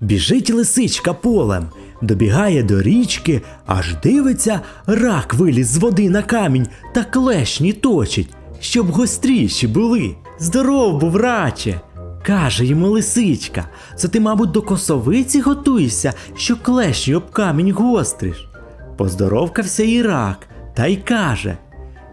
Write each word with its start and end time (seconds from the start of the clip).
Біжить 0.00 0.50
лисичка 0.50 1.12
полем, 1.12 1.68
добігає 2.02 2.62
до 2.62 2.82
річки, 2.82 3.42
аж 3.66 3.94
дивиться, 4.02 4.60
рак 4.86 5.34
виліз 5.34 5.68
з 5.68 5.76
води 5.76 6.10
на 6.10 6.22
камінь 6.22 6.68
та 6.94 7.04
клешні 7.04 7.72
точить, 7.72 8.34
щоб 8.60 8.90
гостріші 8.90 9.66
були. 9.66 10.16
Здоров 10.38 11.00
був, 11.00 11.16
раче! 11.16 11.80
Каже 12.22 12.66
йому 12.66 12.88
лисичка, 12.88 13.68
це 13.96 14.08
ти, 14.08 14.20
мабуть, 14.20 14.50
до 14.50 14.62
косовиці 14.62 15.40
готуєшся, 15.40 16.12
що 16.36 16.56
клешні 16.56 17.14
об 17.14 17.30
камінь 17.30 17.72
гостриш. 17.72 18.48
Поздоровкався 18.96 19.82
і 19.82 20.02
рак, 20.02 20.48
та 20.74 20.86
й 20.86 20.96
каже: 20.96 21.58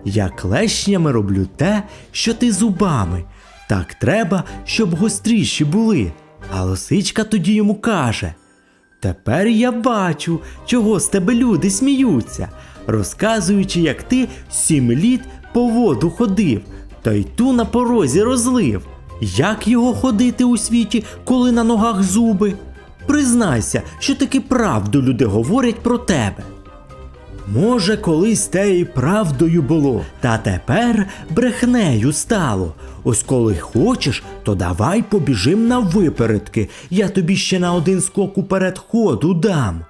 Я 0.05 0.29
клешнями 0.29 1.11
роблю 1.11 1.47
те, 1.55 1.83
що 2.11 2.33
ти 2.33 2.51
зубами. 2.51 3.23
Так 3.69 3.93
треба, 3.93 4.43
щоб 4.65 4.95
гостріші 4.95 5.65
були. 5.65 6.11
А 6.51 6.63
лисичка 6.63 7.23
тоді 7.23 7.53
йому 7.53 7.75
каже: 7.75 8.33
Тепер 8.99 9.47
я 9.47 9.71
бачу, 9.71 10.39
чого 10.65 10.99
з 10.99 11.07
тебе 11.07 11.35
люди 11.35 11.69
сміються, 11.69 12.49
розказуючи, 12.87 13.81
як 13.81 14.03
ти 14.03 14.27
сім 14.51 14.91
літ 14.91 15.21
по 15.53 15.67
воду 15.67 16.09
ходив, 16.09 16.61
та 17.01 17.13
й 17.13 17.23
ту 17.23 17.53
на 17.53 17.65
порозі 17.65 18.21
розлив. 18.21 18.87
Як 19.21 19.67
його 19.67 19.93
ходити 19.93 20.43
у 20.43 20.57
світі, 20.57 21.03
коли 21.23 21.51
на 21.51 21.63
ногах 21.63 22.03
зуби? 22.03 22.53
Признайся, 23.05 23.81
що 23.99 24.15
таки 24.15 24.39
правду 24.39 25.01
люди 25.01 25.25
говорять 25.25 25.79
про 25.79 25.97
тебе. 25.97 26.43
Може, 27.53 27.97
колись 27.97 28.47
те 28.47 28.77
і 28.77 28.85
правдою 28.85 29.61
було, 29.61 30.05
та 30.19 30.37
тепер 30.37 31.07
брехнею 31.29 32.13
стало. 32.13 32.73
Ось 33.03 33.23
коли 33.23 33.55
хочеш, 33.55 34.23
то 34.43 34.55
давай 34.55 35.01
побіжим 35.01 35.67
на 35.67 35.79
випередки. 35.79 36.69
Я 36.89 37.09
тобі 37.09 37.35
ще 37.35 37.59
на 37.59 37.73
один 37.73 38.01
скок 38.01 38.37
уперед 38.37 38.77
ходу 38.77 39.33
дам. 39.33 39.81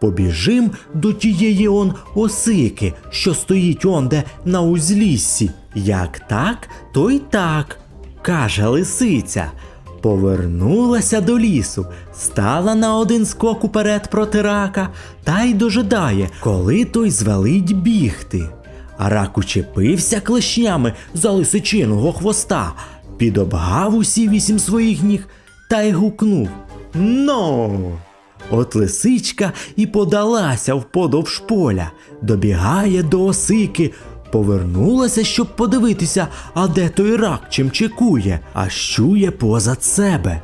Побіжим 0.00 0.70
до 0.94 1.12
тієї 1.12 1.68
он 1.68 1.94
осики, 2.14 2.92
що 3.10 3.34
стоїть 3.34 3.84
онде 3.84 4.24
на 4.44 4.60
узліссі. 4.60 5.50
Як 5.74 6.18
так, 6.18 6.68
то 6.94 7.10
й 7.10 7.18
так, 7.18 7.78
каже 8.22 8.66
лисиця. 8.66 9.50
Повернулася 10.02 11.20
до 11.20 11.38
лісу, 11.38 11.86
стала 12.14 12.74
на 12.74 12.96
один 12.96 13.26
скок 13.26 13.64
уперед 13.64 14.10
проти 14.10 14.42
рака 14.42 14.88
та 15.24 15.42
й 15.42 15.54
дожидає, 15.54 16.30
коли 16.40 16.84
той 16.84 17.10
звелить 17.10 17.76
бігти. 17.76 18.48
А 18.98 19.08
рак 19.08 19.38
учепився 19.38 20.20
клешнями 20.20 20.92
за 21.14 21.30
лисичиного 21.30 22.12
хвоста, 22.12 22.72
підобгав 23.16 23.94
усі 23.94 24.28
вісім 24.28 24.58
своїх 24.58 25.02
ніг 25.02 25.28
та 25.70 25.82
й 25.82 25.92
гукнув 25.92 26.48
Ну. 26.94 27.98
От 28.50 28.74
лисичка 28.74 29.52
і 29.76 29.86
подалася 29.86 30.74
вподовж 30.74 31.38
поля, 31.38 31.90
добігає 32.22 33.02
до 33.02 33.24
осики, 33.24 33.92
повернулася, 34.32 35.24
щоб 35.24 35.46
подивитися, 35.56 36.28
а 36.54 36.68
де 36.68 36.88
той 36.88 37.16
рак 37.16 37.40
чим 37.50 37.70
чекує, 37.70 38.40
а 38.52 38.68
щує 38.68 39.30
позад 39.30 39.84
себе. 39.84 40.40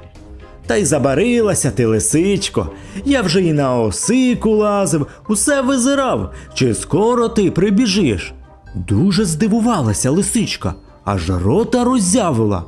Та 0.67 0.77
й 0.77 0.85
забарилася 0.85 1.71
ти, 1.71 1.87
лисичко. 1.87 2.69
Я 3.05 3.23
вже 3.23 3.43
і 3.43 3.53
на 3.53 3.77
осику 3.77 4.51
лазив, 4.51 5.07
усе 5.29 5.63
визирав. 5.63 6.33
Чи 6.55 6.75
скоро 6.75 7.29
ти 7.29 7.51
прибіжиш? 7.51 8.33
Дуже 8.75 9.25
здивувалася 9.25 10.11
лисичка, 10.11 10.75
аж 11.05 11.31
рота 11.31 11.85
роззявила. 11.85 12.65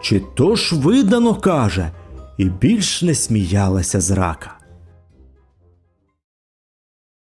Чи 0.00 0.22
то 0.34 0.56
ж 0.56 0.76
видано 0.76 1.34
каже, 1.34 1.90
і 2.38 2.44
більш 2.44 3.02
не 3.02 3.14
сміялася 3.14 4.00
з 4.00 4.10
рака. 4.10 4.55